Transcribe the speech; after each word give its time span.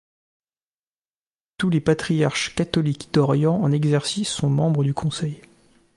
Tous 1.59 1.69
les 1.69 1.79
patriarches 1.79 2.55
catholiques 2.55 3.13
d'Orient 3.13 3.61
en 3.61 3.71
exercice 3.71 4.29
sont 4.29 4.49
membres 4.49 4.83
du 4.83 4.95
Conseil. 4.95 5.39